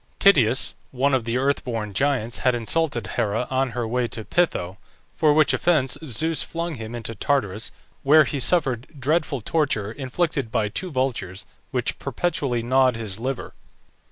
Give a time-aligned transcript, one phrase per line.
[0.17, 4.77] TITYUS, one of the earth born giants, had insulted Hera on her way to Peitho,
[5.15, 7.69] for which offence Zeus flung him into Tartarus,
[8.01, 13.53] where he suffered dreadful torture, inflicted by two vultures, which perpetually gnawed his liver.